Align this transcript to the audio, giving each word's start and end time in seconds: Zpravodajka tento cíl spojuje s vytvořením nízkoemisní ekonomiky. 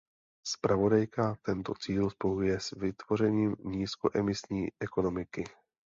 Zpravodajka 0.47 1.35
tento 1.41 1.73
cíl 1.75 2.09
spojuje 2.09 2.59
s 2.59 2.71
vytvořením 2.71 3.55
nízkoemisní 3.65 4.67
ekonomiky. 4.79 5.43